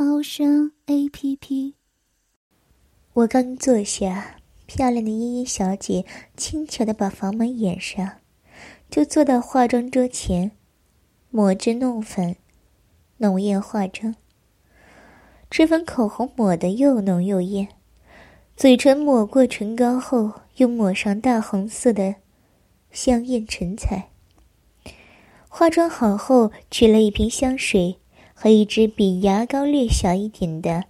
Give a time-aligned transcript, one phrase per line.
[0.00, 1.74] 猫声 A P P。
[3.14, 6.04] 我刚坐下，漂亮的依依小姐
[6.36, 8.08] 轻巧的把房门掩上，
[8.88, 10.52] 就坐到化妆桌前，
[11.30, 12.36] 抹脂弄粉，
[13.16, 14.14] 浓艳化妆。
[15.50, 17.66] 脂粉口红抹得又浓又艳，
[18.56, 22.14] 嘴唇抹过唇膏后，又抹上大红色的
[22.92, 24.10] 香艳唇彩。
[25.48, 27.98] 化妆好后，取了一瓶香水
[28.40, 30.84] 和一支比牙膏略小一点的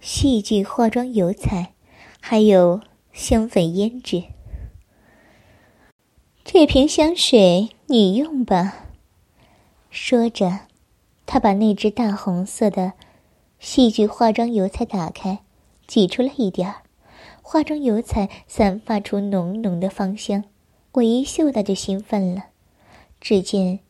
[0.00, 1.74] 戏剧化妆油彩，
[2.22, 2.80] 还有
[3.12, 4.24] 香粉胭脂。
[6.42, 8.86] 这瓶香水你用吧。
[9.90, 10.60] 说着，
[11.26, 12.94] 他把那只大红色的
[13.58, 15.40] 戏剧化妆油彩打开，
[15.86, 16.76] 挤出了一点儿。
[17.42, 20.44] 化妆油彩散发出浓浓的芳香，
[20.92, 22.46] 我一嗅到就兴奋了。
[23.20, 23.80] 只见。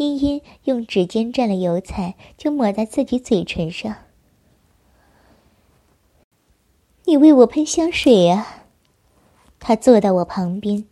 [0.00, 3.94] 茵茵用指尖蘸了油彩，就抹在自己嘴唇上。
[7.04, 8.64] 你为我喷香水呀？
[9.58, 10.86] 他坐到我旁边，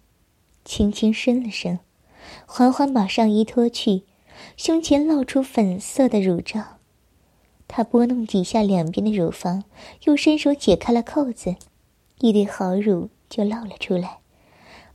[0.62, 1.78] 轻轻伸了伸，
[2.44, 4.02] 缓缓把上衣脱去，
[4.58, 6.76] 胸前露出粉色的乳罩。
[7.66, 9.64] 他拨弄几下两边的乳房，
[10.04, 11.56] 又伸手解开了扣子，
[12.18, 14.18] 一对好乳就露了出来。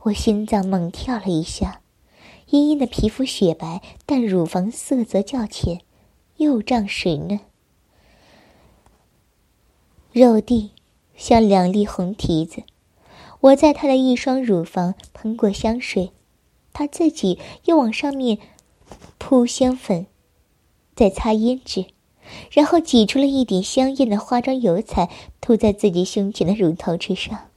[0.02, 1.80] 我心脏猛跳了一下。
[2.50, 5.80] 茵茵的皮肤雪白，但乳房色泽较浅，
[6.36, 7.40] 又胀水嫩，
[10.12, 10.72] 肉蒂
[11.16, 12.62] 像两粒红提子。
[13.40, 16.12] 我在她的一双乳房喷过香水，
[16.72, 18.38] 她自己又往上面
[19.18, 20.06] 铺香粉，
[20.94, 21.86] 再擦胭脂，
[22.50, 25.10] 然后挤出了一点香艳的化妆油彩，
[25.40, 27.48] 涂在自己胸前的乳头之上。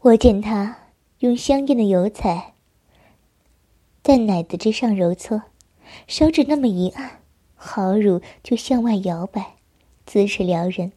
[0.00, 0.78] 我见她
[1.18, 2.53] 用香艳的油彩。
[4.04, 5.44] 在奶子之上揉搓，
[6.06, 7.22] 手指那么一按，
[7.54, 9.54] 好乳就向外摇摆，
[10.04, 10.92] 姿势撩人，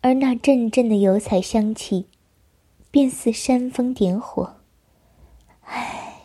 [0.00, 2.06] 而那阵阵的油彩香气，
[2.90, 4.56] 便似煽风点火。
[5.64, 6.22] 唉，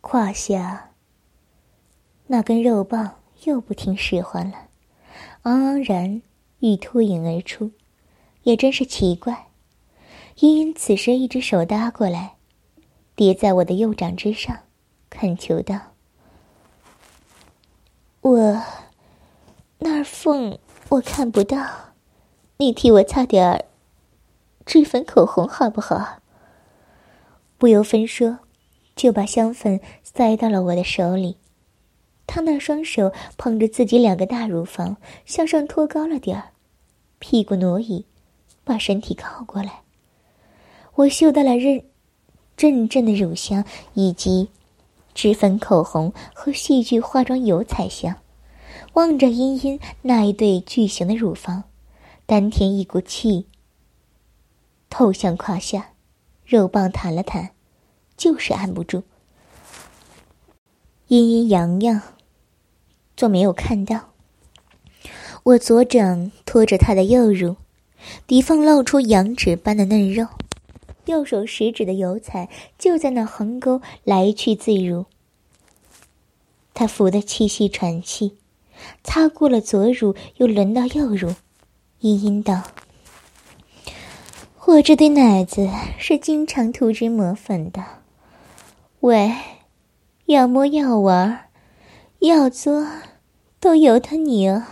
[0.00, 0.90] 胯下
[2.26, 4.66] 那根肉棒又不听使唤了，
[5.42, 6.20] 昂昂然
[6.58, 7.70] 欲脱颖而出，
[8.42, 9.46] 也真是奇怪。
[10.40, 12.34] 茵茵此时一只手搭过来，
[13.14, 14.64] 叠在我的右掌之上。
[15.18, 15.80] 恳求道
[18.20, 18.62] ：“我
[19.78, 20.58] 那儿缝
[20.90, 21.94] 我看不到，
[22.58, 23.64] 你替我擦点儿
[24.66, 26.18] 脂粉口红好不好？”
[27.56, 28.40] 不由分说，
[28.94, 31.38] 就把香粉塞到了我的手里。
[32.26, 36.50] 他那双手捧着自己两个大乳房，向上托高了点儿，
[37.18, 38.04] 屁股挪移，
[38.64, 39.80] 把身体靠过来。
[40.96, 41.82] 我嗅到了阵
[42.54, 44.50] 阵阵的乳香，以及。
[45.16, 48.16] 脂粉口红和戏剧化妆油彩香，
[48.92, 51.64] 望着茵茵那一对巨型的乳房，
[52.26, 53.46] 丹田一股气
[54.90, 55.92] 透向胯下，
[56.44, 57.52] 肉棒弹了弹，
[58.14, 59.04] 就是按不住。
[61.08, 62.02] 茵茵洋洋，
[63.16, 64.10] 做没有看到。
[65.44, 67.56] 我左掌托着她的右乳，
[68.26, 70.26] 底缝露出羊脂般的嫩肉。
[71.06, 75.06] 右手食指的油彩就在那横沟来去自如。
[76.74, 78.36] 他扶得气息喘气，
[79.02, 81.34] 擦过了左乳，又轮到右乳，
[82.00, 82.62] 阴阴道
[84.66, 87.82] ：“我这对奶子是经常涂脂抹粉的，
[89.00, 89.32] 喂，
[90.26, 91.48] 要摸要玩，
[92.18, 92.86] 要作，
[93.58, 94.64] 都由他你哦。”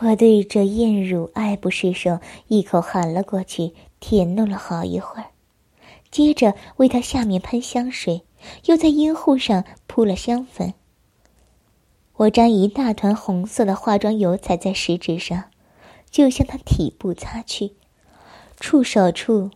[0.00, 2.18] 我对着艳乳爱不释手，
[2.48, 3.72] 一口含了过去。
[4.00, 5.30] 舔弄了好一会儿，
[6.10, 8.24] 接着为他下面喷香水，
[8.66, 10.74] 又在阴户上铺了香粉。
[12.14, 15.44] 我沾一大团红色的化妆油彩在食指上，
[16.10, 17.74] 就向他体部擦去，
[18.58, 19.50] 触手处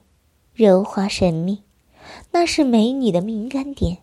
[0.53, 1.63] 柔滑神秘，
[2.33, 3.99] 那是美女的敏感点。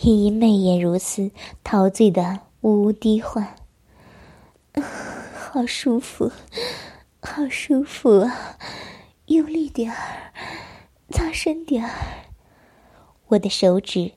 [0.00, 1.30] 依依媚眼如丝，
[1.62, 3.56] 陶醉的无滴唤，
[5.34, 6.32] 好舒服。
[7.20, 8.56] 好舒服啊！
[9.26, 10.32] 用力点儿，
[11.10, 11.90] 擦深点儿。
[13.26, 14.12] 我的手指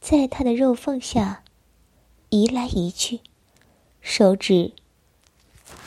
[0.00, 1.42] 在他的肉缝下
[2.28, 3.20] 移来移去，
[4.00, 4.72] 手指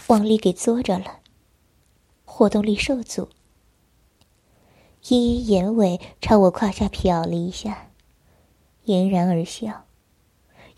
[0.07, 1.19] 往里给嘬着了，
[2.25, 3.29] 活动力受阻。
[5.07, 7.91] 茵茵眼尾朝我胯下瞟了一下，
[8.85, 9.85] 嫣然而笑，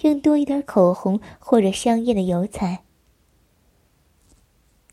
[0.01, 2.83] 用多一点口红或者香艳的油彩。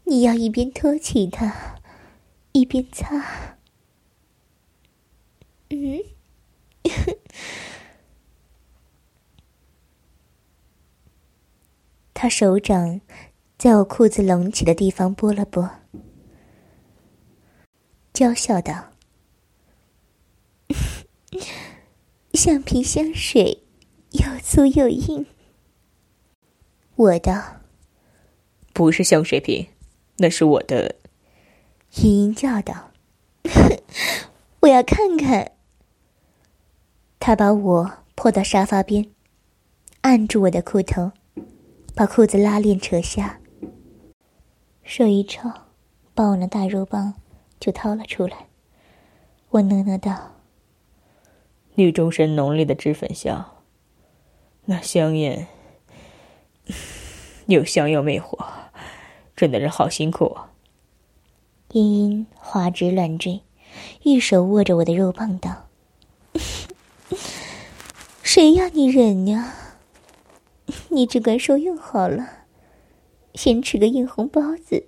[0.05, 1.81] 你要一边托起他，
[2.53, 3.57] 一边擦。
[5.71, 5.99] 嗯，
[12.13, 13.01] 他手掌
[13.57, 15.69] 在我裤子隆起的地方拨了拨，
[18.13, 18.91] 娇笑道。
[22.35, 23.63] 橡皮香水，
[24.11, 25.27] 又粗又硬。
[26.97, 27.63] 我道
[28.73, 29.67] ：“不是香水瓶，
[30.17, 30.97] 那是我的。”
[31.97, 32.91] 茵茵叫道
[34.61, 35.53] ：“我要看看。”
[37.21, 39.11] 他把我拖到沙发边，
[40.03, 41.13] 按住我的裤头，
[41.95, 43.41] 把裤子拉链扯下，
[44.83, 45.51] 手一抽，
[46.15, 47.15] 把我那大肉棒
[47.59, 48.49] 就掏了出来。
[49.51, 50.33] 我讷讷道。
[51.77, 53.57] 女中神浓烈的脂粉香，
[54.67, 55.49] 那香烟
[57.47, 58.39] 又香又魅惑，
[59.37, 60.51] 真的人好辛苦啊。
[61.73, 63.41] 茵茵花枝乱坠，
[64.03, 65.67] 一手握着我的肉棒道
[68.23, 69.55] ：“谁要你忍呀？
[70.89, 72.45] 你只管受用好了，
[73.35, 74.87] 先吃个硬红包子。”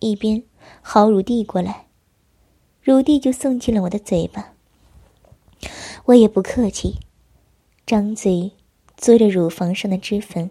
[0.00, 0.42] 一边
[0.82, 1.86] 好乳递过来，
[2.82, 4.52] 乳递就送进了我的嘴巴。
[6.04, 6.98] 我也不客气，
[7.86, 8.52] 张嘴
[8.98, 10.50] 嘬着乳房上的脂粉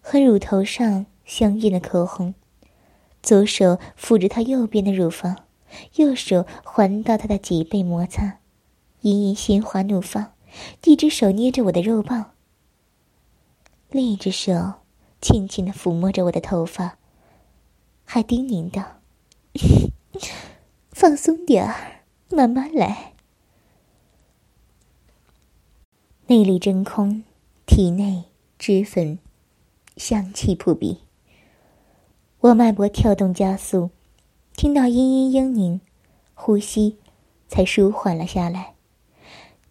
[0.00, 2.34] 和乳头上香艳的口红，
[3.22, 5.44] 左手抚着她右边的乳房，
[5.94, 8.40] 右手环到她的脊背摩擦，
[9.02, 10.32] 隐隐心花怒放，
[10.82, 12.32] 一只手捏着我的肉棒，
[13.90, 14.72] 另一只手
[15.20, 16.98] 轻轻的抚摸着我的头发，
[18.04, 18.98] 还叮咛道
[20.90, 23.12] ：“放松点儿，慢慢来。”
[26.26, 27.22] 内里真空，
[27.66, 28.24] 体内
[28.58, 29.20] 脂粉
[29.96, 31.02] 香气扑鼻。
[32.40, 33.90] 我脉搏跳动加速，
[34.56, 35.80] 听到嘤嘤嘤咛，
[36.32, 36.96] 呼吸
[37.48, 38.72] 才舒缓了下来。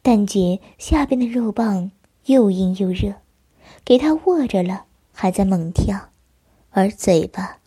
[0.04, 1.90] 但觉下边的肉棒
[2.26, 3.16] 又硬又热，
[3.84, 6.10] 给他握着了，还在猛跳，
[6.70, 7.58] 而嘴巴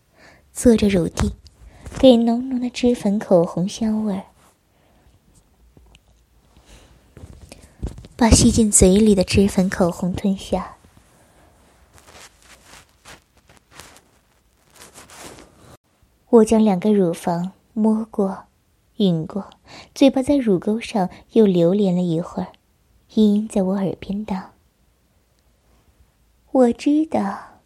[0.55, 1.33] 嘬着乳蒂，
[1.99, 4.23] 给浓浓的脂粉口红香味儿。
[8.15, 10.77] 把吸进嘴里的脂粉口红吞下，
[16.33, 18.45] 我将两个乳房摸过、
[18.97, 19.51] 吮过，
[19.95, 22.53] 嘴巴在乳沟上又流连了一会儿。
[23.13, 24.53] 茵茵在我耳边道
[26.51, 27.61] ：“我知道，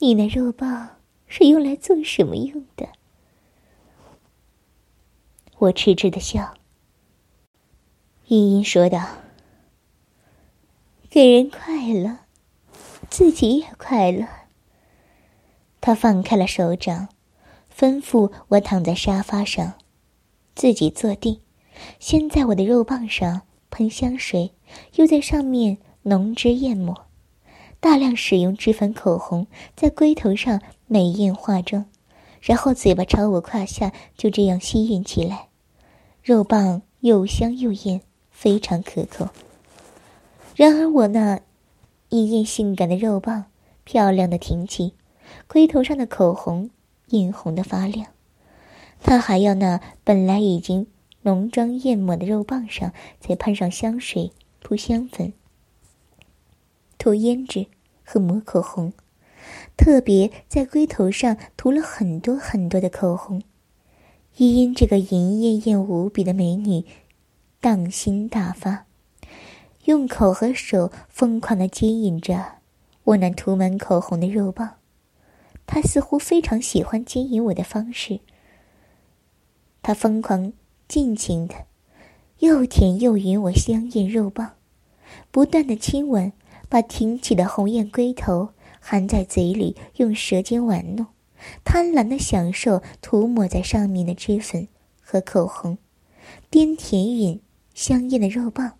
[0.00, 2.86] 你那肉棒是用来做什么用的。”
[5.56, 6.52] 我痴痴的笑。
[8.26, 9.02] 茵茵说道
[11.08, 12.18] ：“给人快乐，
[13.08, 14.26] 自己也快乐。”
[15.86, 17.06] 他放开了手掌，
[17.72, 19.74] 吩咐我躺在沙发上，
[20.56, 21.38] 自己坐定，
[22.00, 24.50] 先在我的肉棒上喷香水，
[24.96, 27.06] 又在上面浓脂艳抹，
[27.78, 29.46] 大量使用脂粉口红，
[29.76, 31.84] 在龟头上美艳化妆，
[32.40, 35.50] 然后嘴巴朝我胯下就这样吸吮起来，
[36.20, 38.00] 肉棒又香又艳。
[38.32, 39.28] 非常可口。
[40.56, 41.38] 然而我那
[42.08, 43.44] 一艳性感的肉棒，
[43.84, 44.92] 漂亮的挺起，
[45.46, 46.70] 龟头上的口红
[47.08, 48.08] 艳红的发亮。
[49.00, 50.86] 他还要那本来已经
[51.22, 55.32] 浓妆艳抹的肉棒上再喷上香水、扑香粉、
[56.98, 57.66] 涂胭脂
[58.04, 58.92] 和抹口红，
[59.76, 63.42] 特别在龟头上涂了很多很多的口红。
[64.36, 66.84] 依因这个淫艳艳无比的美女。
[67.58, 68.86] 荡心大发，
[69.86, 72.58] 用口和手疯狂的接引着
[73.02, 74.75] 我那涂满口红的肉棒。
[75.66, 78.20] 他似乎非常喜欢接引我的方式。
[79.82, 80.52] 他疯狂、
[80.88, 81.66] 尽情的
[82.38, 84.52] 又舔又吮我香艳肉棒，
[85.30, 86.32] 不断的亲吻，
[86.68, 91.06] 把挺起的红艳龟头含在嘴里，用舌尖玩弄，
[91.64, 94.68] 贪婪的享受涂抹在上面的脂粉
[95.00, 95.78] 和口红，
[96.48, 97.40] 边舔吮。
[97.74, 98.78] 香艳的肉棒，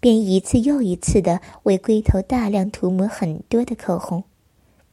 [0.00, 4.24] 便一次又一次的为龟头大量涂抹很多的口红，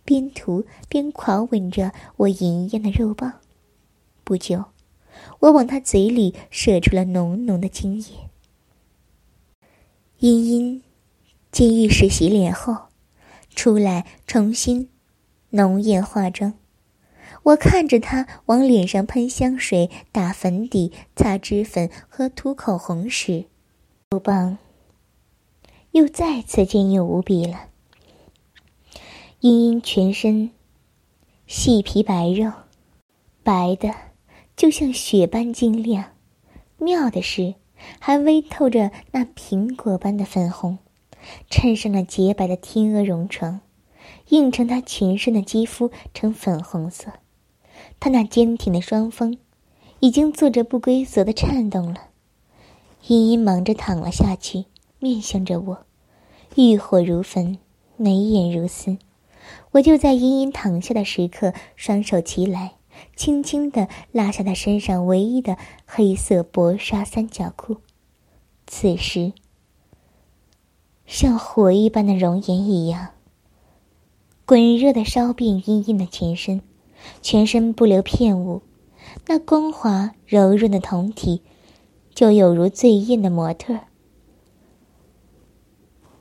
[0.10, 3.42] 边涂边狂吻着我淫艳的肉棒。
[4.24, 4.66] 不久，
[5.42, 8.08] 我往他嘴里射出了浓浓的精液。
[10.18, 10.82] 茵茵
[11.52, 12.88] 进浴室洗脸后，
[13.54, 14.90] 出来重新
[15.52, 16.56] 浓艳化妆。
[17.44, 23.46] 我看着他往脸上喷香水、打粉底、擦脂粉和涂口红时，
[24.10, 24.58] 肉棒
[25.92, 27.69] 又再次坚硬无比了。
[29.42, 30.52] 茵茵全身
[31.48, 32.52] 细皮白肉，
[33.42, 33.96] 白的
[34.58, 36.12] 就像雪般晶亮。
[36.78, 37.56] 妙的是，
[38.00, 40.80] 还微透着那苹果般的粉红，
[41.50, 43.62] 衬上了洁白的天鹅绒床，
[44.28, 47.14] 映成她全身的肌肤呈粉红色。
[48.02, 49.38] 她那坚挺的双峰，
[50.02, 52.10] 已经做着不规则的颤动了。
[53.08, 54.66] 茵茵忙着躺了下去，
[55.00, 55.86] 面向着我，
[56.58, 57.58] 欲火如焚，
[57.96, 58.98] 眉眼如丝。
[59.72, 62.74] 我就在茵茵躺下的时刻，双手齐来。
[63.16, 67.78] 轻轻地拉下他身上唯一的黑色薄纱三角裤，
[68.68, 69.32] 此时
[71.06, 73.12] 像火一般的熔岩一样，
[74.46, 76.62] 滚热的烧遍茵茵的全身，
[77.22, 78.64] 全身不留片物，
[79.28, 81.42] 那光滑柔润的酮体，
[82.14, 83.80] 就有如最艳的模特，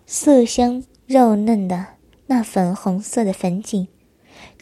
[0.06, 1.86] 色香肉嫩的
[2.28, 3.88] 那粉红色的粉颈，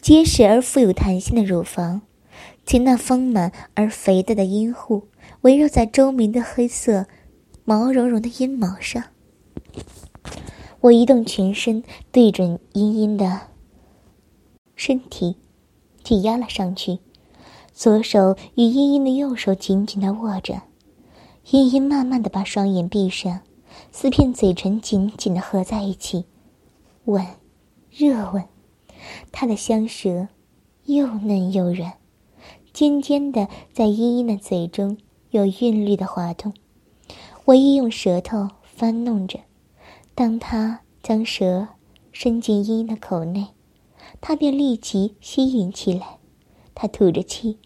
[0.01, 2.01] 结实而富有弹性的乳房。
[2.65, 5.07] 及那丰满而肥大的阴户，
[5.41, 7.07] 围绕在周明的黑色、
[7.63, 9.05] 毛茸茸的阴毛上。
[10.81, 11.81] 我移动全身，
[12.11, 13.39] 对准茵茵的
[14.75, 15.37] 身体，
[16.03, 16.99] 挤压了上去。
[17.71, 20.63] 左手与茵茵的右手紧紧的握着，
[21.51, 23.39] 茵茵慢慢的把双眼闭上，
[23.93, 26.25] 四片嘴唇紧紧的合在一起，
[27.05, 27.25] 吻，
[27.97, 28.43] 热吻。
[29.31, 30.27] 他的香舌
[30.85, 31.93] 又嫩又软。
[32.71, 34.97] 尖尖的，在茵茵的嘴中
[35.31, 36.53] 有韵律的滑动，
[37.45, 39.39] 我亦用舌头翻弄着。
[40.13, 41.69] 当他将舌
[42.11, 43.47] 伸进茵茵的口内，
[44.21, 46.19] 他便立即吸吮起来。
[46.75, 47.57] 他吐着气，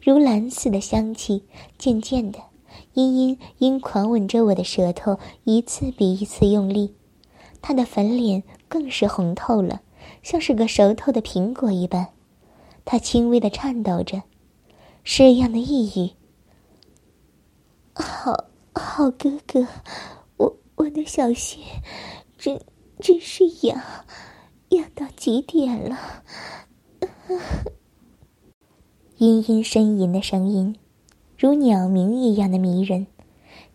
[0.00, 1.42] 如蓝似的香气。
[1.76, 2.38] 渐渐的，
[2.92, 6.94] 茵茵因狂吻着我的舌头，一次比一次用力。
[7.60, 9.82] 他的粉脸更是红透了，
[10.22, 12.08] 像是个熟透的苹果一般。
[12.84, 14.22] 他轻微的颤抖着。
[15.06, 16.10] 是样的抑郁。
[17.94, 19.66] 好好哥哥，
[20.38, 21.60] 我我的小穴，
[22.38, 22.58] 真
[23.00, 23.78] 真是痒，
[24.70, 25.98] 痒到极点了。
[29.18, 30.74] 殷殷呻吟的声音，
[31.36, 33.06] 如鸟鸣一样的迷人，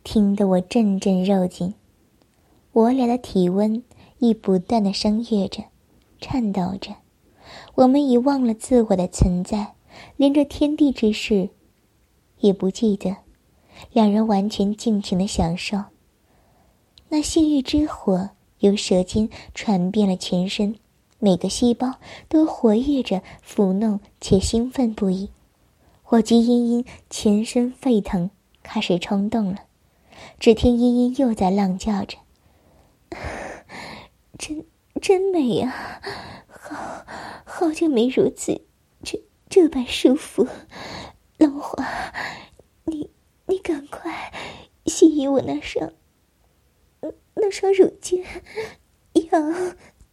[0.04, 1.76] 听得我阵阵肉紧。
[2.72, 3.84] 我俩的体温
[4.20, 5.64] 亦不断的升跃着，
[6.22, 6.96] 颤抖着，
[7.76, 9.74] 我们已忘了自我的存在。
[10.16, 11.50] 连这天地之事，
[12.40, 13.18] 也不记得。
[13.92, 15.86] 两人完全尽情的享受。
[17.10, 20.76] 那性欲之火由舌尖传遍了全身，
[21.18, 21.96] 每个细胞
[22.28, 25.30] 都活跃着，抚弄且兴奋不已。
[26.10, 28.30] 我及茵茵全身沸腾，
[28.62, 29.62] 开始冲动了。
[30.40, 32.18] 只听茵茵又在浪叫着
[34.40, 34.66] ：“真
[35.02, 36.02] 真美呀！
[36.48, 37.06] 好
[37.46, 38.66] 好久没如此。”
[39.04, 40.48] 这这般舒服，
[41.38, 41.84] 龙华，
[42.86, 43.12] 你
[43.48, 44.32] 你赶快
[44.86, 45.92] 吸引我那双
[47.36, 48.24] 那双乳尖，
[49.14, 49.40] 要。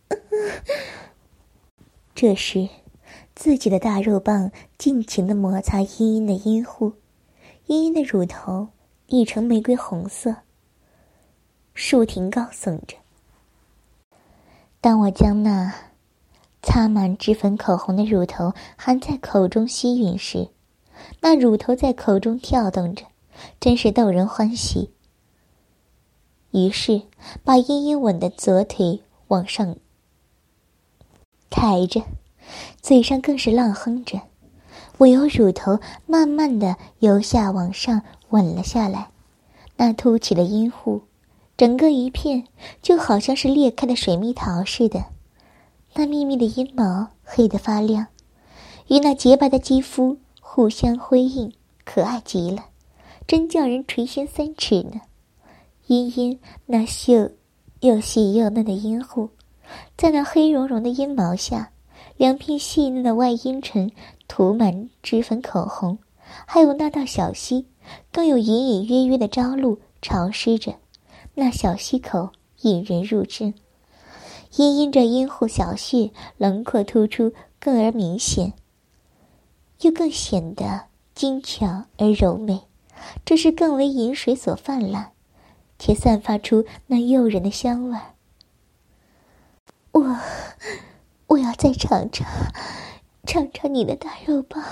[2.14, 2.68] 这时，
[3.34, 6.94] 自己的大肉棒尽情的摩擦茵茵的阴户，
[7.66, 8.68] 茵茵的乳头
[9.06, 10.36] 已成玫瑰红色，
[11.74, 12.96] 竖挺高耸着。
[14.86, 15.74] 当我将那。
[16.62, 20.50] 擦满脂粉口红的乳头含在口中吸吮时，
[21.20, 23.04] 那乳头在口中跳动着，
[23.58, 24.92] 真是逗人欢喜。
[26.52, 27.02] 于是，
[27.42, 29.74] 把茵茵吻的左腿往上
[31.50, 32.04] 抬着，
[32.80, 34.20] 嘴上更是浪哼着。
[34.98, 39.10] 我由乳头慢慢的由下往上吻了下来，
[39.78, 41.02] 那凸起的阴户，
[41.56, 42.44] 整个一片
[42.82, 45.04] 就好像是裂开的水蜜桃似的。
[45.94, 48.08] 那密密的阴毛黑得发亮，
[48.88, 51.52] 与那洁白的肌肤互相辉映，
[51.84, 52.66] 可爱极了，
[53.26, 55.00] 真叫人垂涎三尺呢。
[55.86, 57.30] 茵茵那秀
[57.80, 59.30] 又细又嫩的阴户，
[59.96, 61.70] 在那黑茸茸的阴毛下，
[62.18, 63.90] 两片细嫩的外阴唇
[64.28, 65.96] 涂满脂粉口红，
[66.44, 67.66] 还有那道小溪，
[68.12, 70.74] 更有隐隐约约的朝露潮湿着，
[71.36, 73.54] 那小溪口引人入胜。
[74.56, 78.54] 因因着阴户小穴轮廓突出更而明显，
[79.80, 82.62] 又更显得精巧而柔美，
[83.24, 85.10] 这是更为饮水所泛滥，
[85.78, 88.14] 且散发出那诱人的香味儿。
[91.26, 92.26] 我要再尝尝，
[93.26, 94.64] 尝尝你的大肉棒，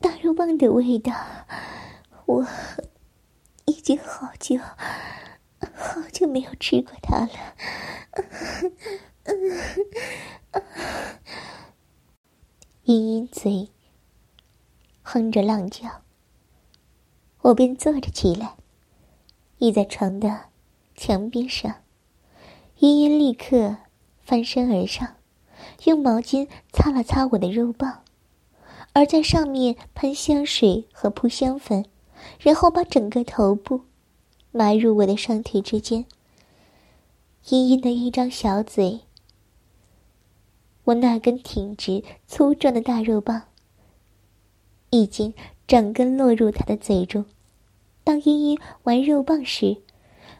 [0.00, 1.14] 大肉棒的味道。
[2.26, 2.46] 我
[3.64, 4.56] 已经好久
[5.74, 7.30] 好久没有吃过它了。
[12.84, 13.70] 茵茵嘴
[15.02, 16.02] 哼着浪叫，
[17.42, 18.56] 我便坐着起来，
[19.58, 20.46] 倚在床的
[20.96, 21.76] 墙边上。
[22.78, 23.76] 茵茵立刻
[24.20, 25.14] 翻身而上，
[25.84, 28.02] 用毛巾擦了擦我的肉棒，
[28.92, 31.86] 而在上面喷香水和扑香粉，
[32.40, 33.82] 然后把整个头部
[34.52, 36.06] 埋入我的双腿之间。
[37.48, 39.00] 茵茵的一张小嘴，
[40.84, 43.42] 我那根挺直粗壮的大肉棒
[44.90, 45.34] 已经
[45.66, 47.24] 整根落入她的嘴中。
[48.04, 49.82] 当茵茵玩肉棒时，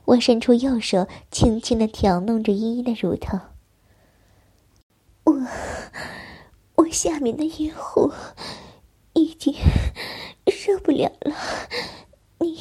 [0.04, 3.38] 我伸出右手，轻轻的挑弄着茵茵的乳头。
[5.24, 5.32] 我，
[6.74, 8.12] 我下面的阴户
[9.14, 9.54] 已经
[10.48, 11.34] 受不了了。
[12.38, 12.56] 你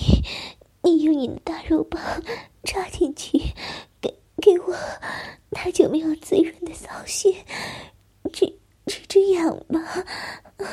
[0.92, 2.02] 你用你的大肉棒
[2.64, 3.40] 插进去，
[4.02, 4.76] 给给我
[5.50, 7.34] 那就没有滋润的骚穴，
[8.34, 8.54] 这
[8.86, 10.04] 这这样吧。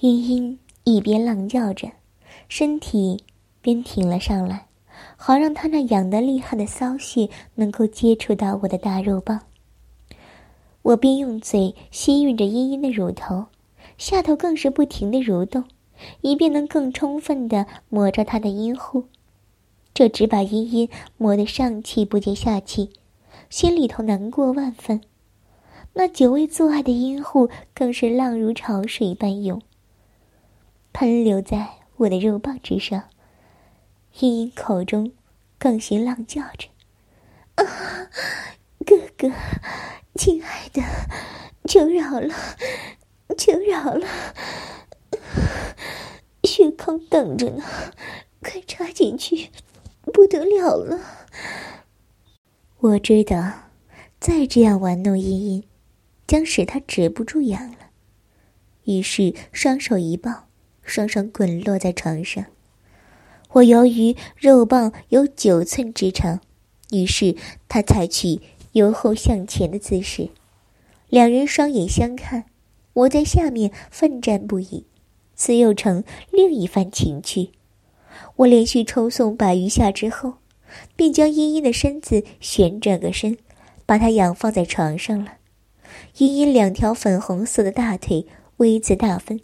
[0.00, 1.90] 茵茵一边浪叫着。
[2.48, 3.24] 身体
[3.60, 4.68] 边挺了上来，
[5.16, 9.40] 好让他那痒得厉害的骚穴能够接触到我的大肉棒。
[10.82, 13.46] 我便用嘴吸吮着茵茵的乳头，
[13.98, 15.64] 下头更是不停的蠕动，
[16.20, 19.08] 以便能更充分的摸着他的阴户。
[19.94, 22.92] 这只把茵茵磨得上气不接下气，
[23.48, 25.00] 心里头难过万分。
[25.94, 29.62] 那久未做爱的阴户更是浪如潮水般涌，
[30.92, 31.76] 喷流在。
[31.98, 33.04] 我的肉棒之上，
[34.18, 35.12] 茵茵口中
[35.58, 36.68] 更是浪叫着
[37.56, 37.64] ：“啊，
[38.84, 39.32] 哥哥，
[40.14, 40.82] 亲爱的，
[41.64, 42.34] 求饶了，
[43.34, 44.06] 求饶了，
[46.44, 47.64] 血坑等着呢，
[48.42, 49.50] 快插进去，
[50.12, 51.00] 不得了了！”
[52.80, 53.70] 我知道，
[54.20, 55.64] 再这样玩弄茵茵，
[56.26, 57.90] 将使她止不住痒了，
[58.84, 60.44] 于是双手一抱。
[60.88, 62.46] 双双滚落在床上，
[63.54, 66.40] 我由于肉棒有九寸之长，
[66.92, 67.34] 于是
[67.68, 70.28] 他采取由后向前的姿势，
[71.08, 72.44] 两人双眼相看，
[72.96, 74.86] 我在下面奋战不已，
[75.34, 77.50] 此又成另一番情趣。
[78.36, 80.38] 我连续抽送百余下之后，
[80.96, 83.36] 便将茵茵的身子旋转个身，
[83.84, 85.34] 把她仰放在床上了。
[86.16, 89.40] 茵茵两条粉红色的大腿 V 字大分。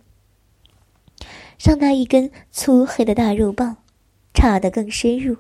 [1.59, 3.77] 上那一根粗黑的大肉棒，
[4.33, 5.37] 插得更深入，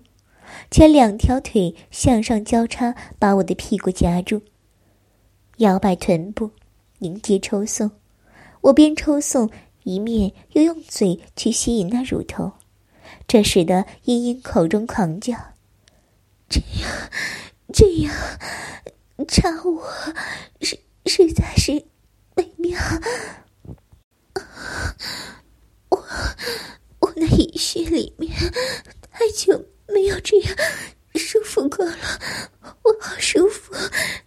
[0.70, 4.42] 且两条腿向上交叉，把我的屁股夹住，
[5.57, 6.51] 摇摆臀部，
[6.98, 7.90] 迎接抽送。
[8.62, 9.51] 我边抽送，
[9.83, 12.53] 一面又用嘴去吸引那乳头，
[13.27, 15.37] 这使得茵茵口中狂叫
[16.48, 17.11] ：“这样，
[17.72, 18.14] 这样，
[19.27, 19.85] 插我，
[20.61, 21.72] 实实在是
[22.37, 22.79] 美妙。”
[25.90, 26.05] 我
[27.01, 28.33] 我那阴穴里面
[29.11, 30.57] 太久没有这样
[31.16, 31.96] 舒服过了，
[32.83, 33.75] 我好舒服。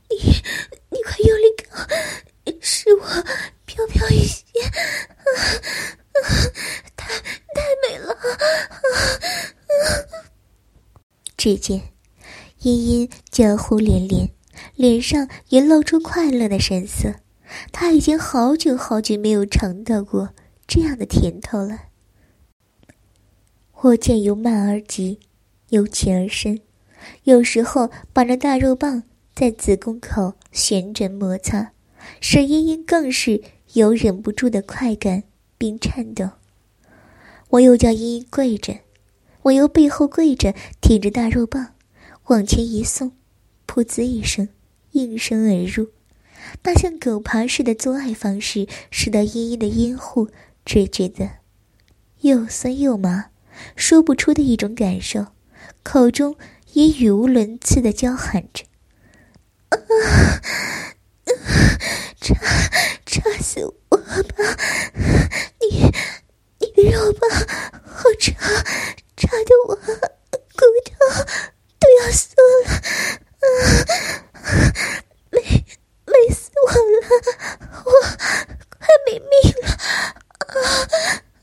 [0.10, 0.18] 你
[0.90, 1.88] 你快用力搞，
[2.60, 3.06] 使我
[3.76, 4.46] 飘飘一些。
[6.96, 7.14] 太
[7.54, 8.16] 太美了。
[11.36, 11.82] 只见
[12.62, 14.30] 茵茵娇呼连连，
[14.76, 17.16] 脸上也露出快乐的神色。
[17.74, 20.34] 她已经好久好久没有尝到过。
[20.66, 21.80] 这样的甜头了。
[23.82, 25.20] 我见由慢而急，
[25.70, 26.62] 由浅而深，
[27.24, 29.04] 有时候把那大肉棒
[29.36, 31.74] 在子宫口旋转摩擦，
[32.20, 33.44] 使茵茵更是
[33.76, 35.24] 有忍不住的快感
[35.58, 36.30] 并颤抖。
[37.50, 38.80] 我又叫茵茵跪着，
[39.44, 41.74] 我由背后跪着，挺着大肉棒，
[42.28, 43.12] 往前一送，
[43.68, 44.48] 噗呲一声，
[44.92, 45.90] 应声而入。
[46.64, 50.30] 那像狗爬似的做爱方式，使得茵茵的阴户。
[50.64, 51.30] 只觉得
[52.22, 53.26] 又酸又麻，
[53.76, 55.28] 说不出的一种感受，
[55.84, 56.38] 口中
[56.72, 58.64] 也语无伦次的叫喊着
[59.70, 59.78] ：“啊，
[62.22, 62.36] 插
[63.16, 64.04] 插死我吧！
[65.62, 65.90] 你
[66.60, 67.30] 你的肉棒
[67.86, 68.34] 好插，
[69.16, 69.80] 插的我骨
[70.84, 70.92] 头
[71.80, 72.70] 都要酥了，
[73.40, 73.48] 啊，
[75.32, 75.42] 美
[76.06, 76.76] 美死我了，
[77.86, 77.92] 我
[78.80, 79.32] 快没命
[79.64, 79.70] 了！”
[80.44, 80.54] 啊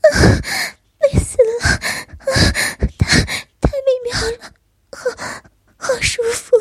[0.03, 0.15] 啊！
[1.01, 1.65] 美死了！
[2.19, 2.31] 啊，
[2.99, 3.01] 太
[3.59, 4.53] 太美妙了，
[4.91, 5.09] 好
[5.77, 6.55] 好舒服，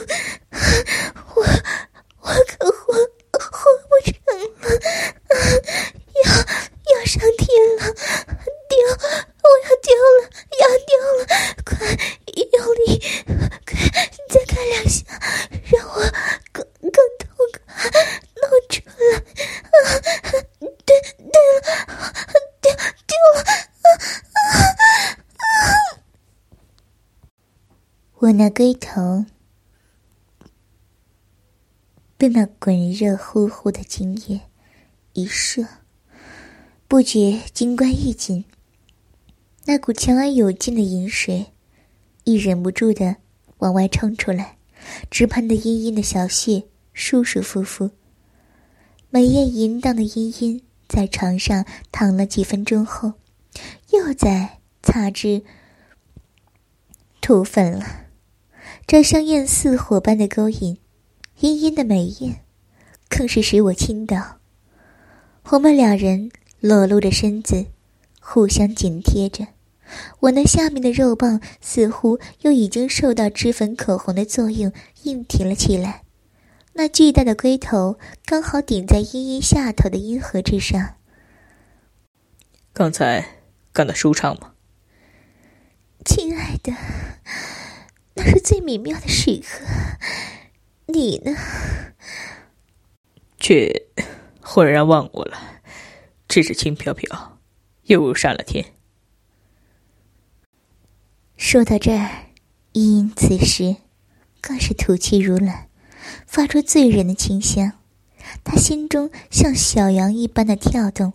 [28.18, 29.24] 我那龟头
[32.16, 34.42] 被那滚热乎乎的精液
[35.14, 35.66] 一射，
[36.86, 38.44] 不觉金冠一紧，
[39.64, 41.46] 那股强而有劲的饮水
[42.24, 43.16] 亦忍不住的
[43.58, 44.58] 往外冲出来，
[45.10, 47.90] 直喷的茵茵的小穴舒舒服服。
[49.10, 53.14] 美艳淫荡的茵茵在床上躺了几分钟后，
[53.90, 55.42] 又在擦脂
[57.20, 58.06] 涂粉了。
[58.86, 60.78] 这香艳似火般的勾引，
[61.40, 62.41] 茵茵的美艳，
[63.14, 64.38] 更是使我倾倒。
[65.50, 67.66] 我们两人裸露着身子，
[68.20, 69.48] 互相紧贴着。
[70.20, 74.72] 我那下面的肉棒似乎又已经受到脂粉口红的作用，
[75.02, 76.04] 硬挺了起来。
[76.72, 80.94] 那巨大的龟头刚好顶在茵茵下头的阴核之上。
[82.72, 83.42] 刚才
[83.74, 84.54] 干得舒畅吗？
[86.06, 86.72] 亲爱的，
[88.14, 89.66] 那是最美妙的时刻。
[90.86, 91.36] 你呢？
[93.42, 93.86] 却
[94.40, 95.36] 忽然忘我了，
[96.28, 97.40] 只是轻飘飘，
[97.82, 98.64] 又上了天。
[101.36, 102.08] 说到这儿，
[102.74, 103.76] 茵茵此时
[104.40, 105.68] 更是吐气如兰。
[106.26, 107.72] 发出醉人的清香，
[108.44, 111.14] 他心中像小羊一般的跳动，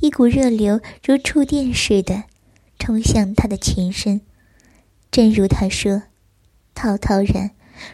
[0.00, 2.24] 一股热流如触电似的
[2.78, 4.22] 冲向他的全身。
[5.10, 6.04] 正如他说
[6.74, 7.50] ：“滔滔然，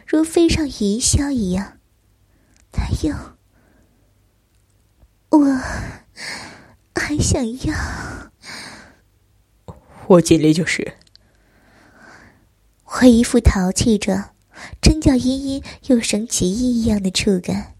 [0.06, 1.78] 如飞上云霄一样。”
[2.72, 3.14] 他又，
[5.36, 5.60] 我
[6.94, 7.74] 还想要。
[10.06, 10.94] 我尽力就是。
[12.84, 14.30] 我一副淘气状。
[14.80, 17.74] 真叫茵茵有神奇异一样的触感，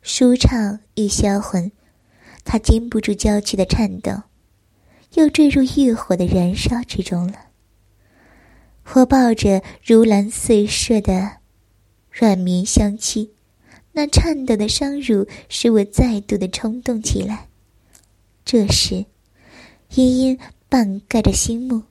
[0.00, 1.72] 舒畅与销魂，
[2.44, 4.22] 他禁不住娇躯的颤抖，
[5.14, 7.48] 又坠入欲火的燃烧之中了。
[8.92, 11.38] 我抱着如兰似麝的
[12.10, 13.30] 软绵香躯，
[13.96, 17.48] 那颤抖的双乳使我再度的冲动起来。
[18.44, 19.06] 这时，
[19.94, 21.84] 茵茵半盖着心目，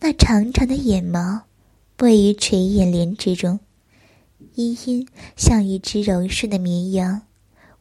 [0.00, 1.42] 那长长的眼毛。
[2.00, 3.60] 位于垂眼帘之中，
[4.56, 7.22] 茵茵像一只柔顺的绵羊，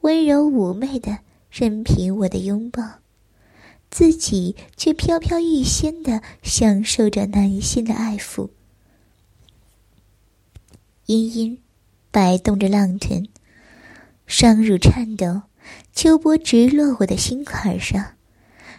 [0.01, 1.17] 温柔妩媚的
[1.49, 2.83] 任凭我的拥抱，
[3.89, 8.49] 自己却飘飘欲仙的享受着男性的爱抚。
[11.07, 11.57] 茵茵
[12.11, 13.27] 摆动着浪臀，
[14.25, 15.43] 双乳颤抖，
[15.93, 18.13] 秋波直落我的心坎上，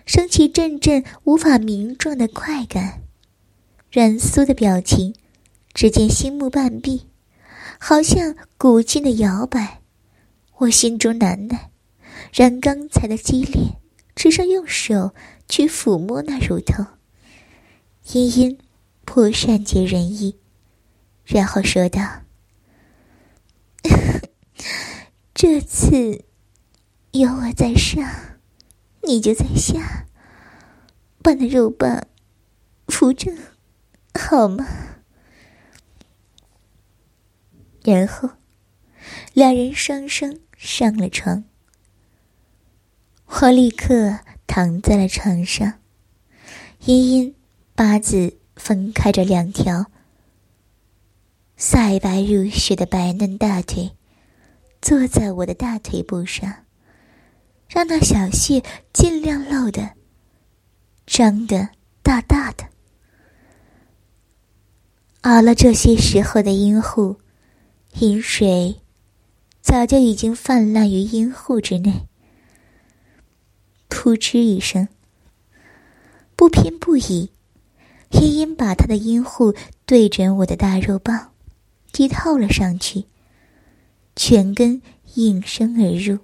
[0.06, 3.02] 升起阵阵无法名状的快感，
[3.90, 5.14] 软酥的表情。
[5.74, 7.08] 只见心目半闭，
[7.80, 9.80] 好像古劲的摇摆，
[10.58, 11.72] 我心中难耐，
[12.32, 13.80] 然刚才的激烈，
[14.14, 15.12] 只剩用手
[15.48, 16.86] 去抚摸那乳头。
[18.12, 18.58] 茵茵
[19.04, 20.36] 颇善解人意，
[21.24, 22.00] 然后说道
[25.46, 26.24] ：“这次
[27.12, 28.02] 有我在上，
[29.02, 30.06] 你就在下，
[31.22, 32.06] 把那肉棒
[32.88, 33.36] 扶正，
[34.18, 34.66] 好吗？”
[37.84, 38.30] 然后，
[39.34, 41.44] 两人双双上了床。
[43.26, 45.74] 我立刻躺在了床上，
[46.86, 47.34] 茵茵
[47.74, 49.90] 八字分开着两条
[51.54, 53.94] 晒白如雪的白嫩大腿，
[54.84, 56.52] 坐在我的大腿部上，
[57.68, 59.94] 让那小穴尽量露的
[61.06, 61.70] 张的
[62.02, 62.64] 大大的。
[65.22, 67.16] 熬了这些时候的阴户。
[68.00, 68.82] 饮水
[69.62, 72.06] 早就已经泛滥于阴户之内。
[73.88, 74.88] 噗嗤一声，
[76.36, 77.30] 不偏不倚，
[78.10, 79.54] 茵茵把她的阴户
[79.86, 81.32] 对准我的大肉棒，
[81.90, 83.06] 踢透了上去，
[84.16, 84.80] 全根
[85.14, 86.18] 应声而入。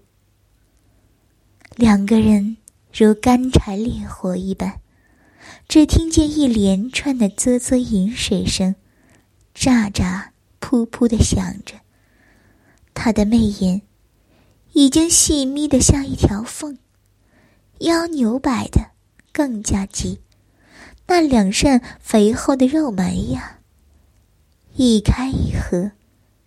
[1.77, 2.57] 两个人
[2.93, 4.81] 如干柴烈火一般，
[5.69, 8.75] 只听见一连串的啧啧饮水声，
[9.55, 10.31] 喳喳。
[10.61, 11.75] 噗噗的响着，
[12.95, 13.83] 他的媚眼
[14.73, 16.79] 已经细眯的像一条缝，
[17.79, 18.91] 腰扭摆的
[19.33, 20.21] 更加急，
[21.09, 23.59] 那两扇肥厚的肉门呀，
[24.77, 25.91] 一开一合，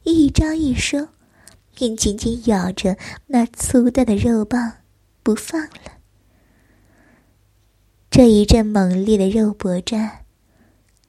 [0.04, 1.10] 一张一收，
[1.84, 4.78] 便紧紧咬着那粗大的肉棒
[5.22, 6.00] 不放了。
[8.10, 10.24] 这一阵猛烈的肉搏战。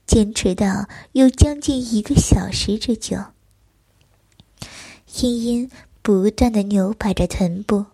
[0.04, 3.16] 坚持到有将近一个小时之久，
[5.20, 5.70] 茵茵
[6.02, 7.86] 不断的扭摆着臀部，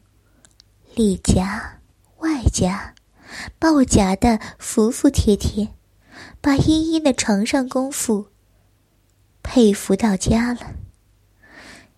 [0.94, 1.80] 里夹
[2.20, 2.94] 外夹，
[3.58, 5.68] 把我夹得服服帖帖，
[6.40, 8.28] 把茵茵的床上功夫
[9.42, 10.60] 佩服到家了。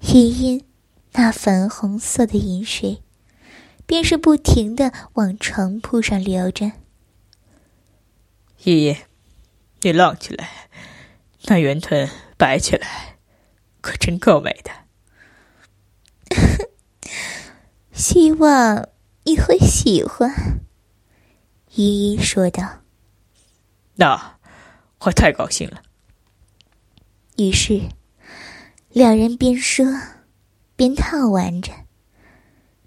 [0.01, 0.65] 茵茵
[1.13, 3.03] 那粉红色的饮水，
[3.87, 6.73] 便是不停的往床铺上流着。
[8.65, 8.97] 依依，
[9.83, 10.69] 你浪起来，
[11.45, 13.19] 那圆臀摆起来，
[13.81, 14.71] 可真够美的。
[17.93, 18.89] 希望
[19.25, 20.61] 你会喜欢。
[21.75, 22.81] 依依说道
[23.97, 24.39] ：“那
[25.01, 25.83] 我太高兴了。”
[27.37, 27.83] 于是，
[28.91, 29.85] 两人边说
[30.83, 31.71] 边套玩着，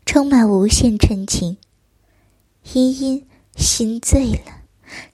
[0.06, 1.56] 充满无限纯情。
[2.74, 4.64] 茵茵心醉了，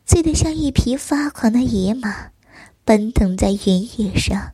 [0.03, 2.31] 醉得像一匹发狂的野马，
[2.83, 4.53] 奔腾在原野上，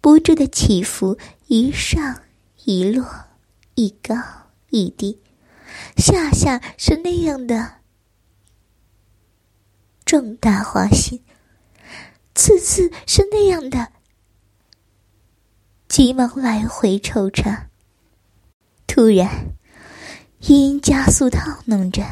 [0.00, 1.18] 不住的起伏，
[1.48, 2.20] 一上
[2.64, 3.04] 一落，
[3.74, 4.14] 一高
[4.70, 5.18] 一低，
[5.96, 7.78] 下下是那样的。
[10.04, 11.24] 重大花心，
[12.36, 13.90] 次次是那样的，
[15.98, 17.66] 急忙来回抽插。
[18.86, 19.48] 突然，
[20.38, 22.04] 音加速套弄着，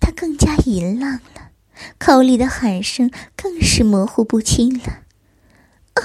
[0.00, 1.50] 他更加淫浪了，
[1.96, 5.04] 口里的喊声更是模糊不清了。
[5.94, 6.02] 啊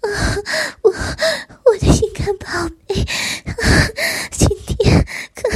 [0.00, 0.10] 啊！
[0.82, 2.96] 我我的心肝宝贝，
[4.32, 5.48] 今天可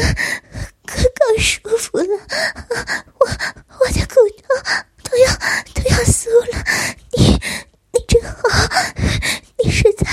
[0.87, 2.07] 可更舒服了。
[3.19, 3.27] 我
[3.81, 4.55] 我的骨头
[5.11, 5.35] 都要
[5.75, 6.65] 都要酥了。
[7.19, 7.33] 你
[7.91, 8.39] 你真好，
[9.59, 10.07] 你实在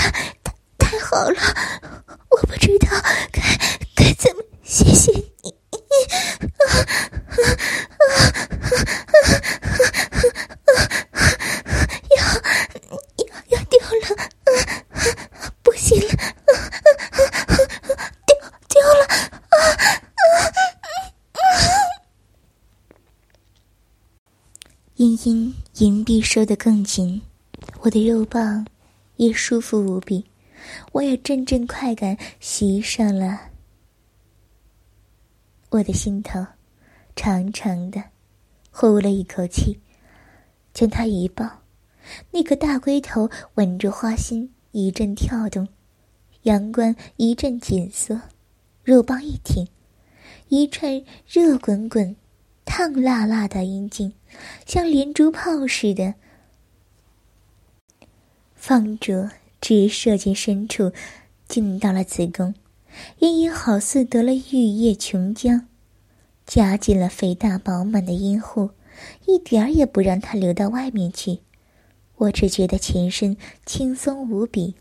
[1.09, 1.39] 好了。
[2.29, 2.87] 我不知道
[3.31, 3.41] 该
[3.95, 5.49] 该怎么谢谢你。
[5.49, 6.77] 啊啊
[7.29, 7.41] 啊
[7.97, 8.05] 啊
[10.65, 10.71] 啊！
[12.15, 12.17] 要。
[13.47, 14.05] 要掉了，
[14.45, 14.47] 啊
[15.63, 17.19] 不行了，啊啊啊
[17.81, 17.91] 啊
[18.27, 18.31] 掉
[18.69, 19.01] 掉了！
[19.49, 19.81] 啊啊
[24.97, 27.23] 茵茵银币收得更紧，
[27.79, 28.67] 我的肉棒
[29.15, 30.29] 也舒服无比，
[30.91, 33.51] 我也阵阵快感袭上了
[35.69, 36.45] 我的心头，
[37.15, 38.03] 长长的
[38.71, 39.79] 呼了一口气，
[40.73, 41.47] 将他一抱。
[42.31, 45.67] 那个大龟头吻着花心一阵跳动，
[46.43, 48.19] 阳关一阵紧缩，
[48.83, 49.67] 肉棒一挺，
[50.47, 52.15] 一串热滚滚、
[52.65, 54.11] 烫辣辣的阴茎，
[54.65, 56.15] 像连珠炮似的，
[58.55, 59.29] 放着
[59.61, 60.91] 直射进深处，
[61.47, 62.53] 进到了子宫。
[63.19, 65.65] 茵茵好似得了玉液琼浆，
[66.45, 68.71] 夹进了肥大饱满的阴户，
[69.27, 71.39] 一点儿也不让它流到外面去。
[72.15, 74.75] 我只觉得全身轻松无比，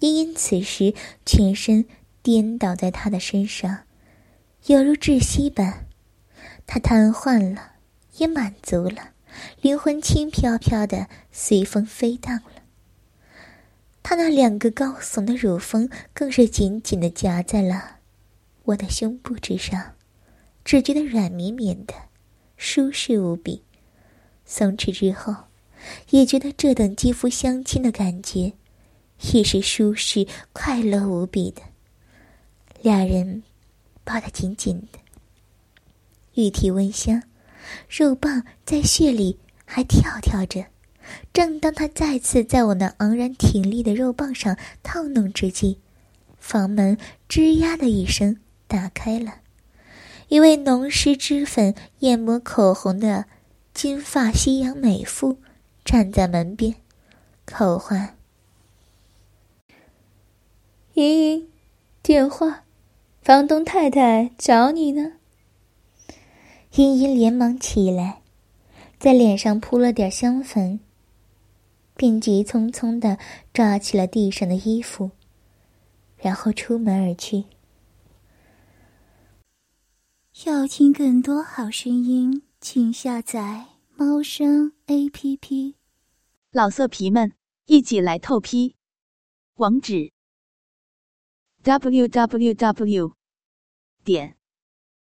[0.00, 0.94] 茵茵此时
[1.26, 1.86] 全身
[2.22, 3.84] 颠倒在他的身上，
[4.66, 5.86] 犹如窒息般。
[6.66, 7.72] 他瘫痪了，
[8.18, 9.12] 也满足了，
[9.62, 12.57] 灵魂轻飘飘的随风飞荡了。
[14.08, 17.98] 他那两个高耸的乳峰更是紧紧的夹在了
[18.62, 19.96] 我的胸部之上，
[20.64, 21.92] 只觉得软绵绵的，
[22.56, 23.62] 舒适无比。
[24.46, 25.36] 松弛之后。
[26.08, 28.54] 也觉得这等肌肤相亲的感觉，
[29.34, 31.60] 也是舒适快乐无比的。
[32.80, 33.42] 俩人
[34.04, 34.98] 抱得紧紧的，
[36.34, 37.22] 玉体温香，
[37.90, 40.64] 肉棒在穴里还跳跳着。
[41.32, 45.78] 正当他再次在我那昂然挺立的肉棒上套弄之际，
[46.38, 46.96] 房门
[47.28, 49.34] 吱呀的一声打开了，
[50.28, 53.26] 一位浓湿脂粉、眼抹口红的
[53.72, 55.38] 金发西洋美妇。
[55.84, 56.74] 站在门边，
[57.46, 58.14] 口唤
[60.92, 61.48] ：“莹莹，
[62.02, 62.64] 电话，
[63.22, 65.12] 房东太太找你呢。”
[66.76, 68.20] 茵茵连忙起来，
[68.98, 70.78] 在脸上扑了点香粉，
[71.98, 73.18] 便急匆匆的
[73.52, 75.10] 抓起了地上的衣服，
[76.16, 77.46] 然后出门而去。
[80.46, 85.74] 要听更多好声音，请下载猫声 A P P。
[86.52, 87.32] 老色皮们，
[87.66, 88.76] 一起来透批！
[89.56, 90.12] 网址
[91.64, 93.12] ：w w w
[94.04, 94.36] 点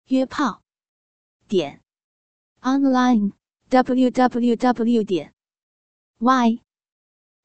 [0.07, 0.63] 约炮
[1.47, 1.83] 点
[2.61, 3.33] online
[3.69, 5.35] w w w 点
[6.17, 6.59] y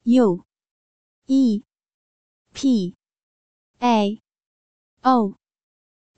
[0.07, 0.45] u
[1.27, 1.63] e.
[2.53, 2.95] P.
[3.81, 4.21] A.
[5.03, 5.35] O.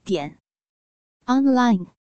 [0.04, 0.38] 点。
[1.26, 1.97] Online。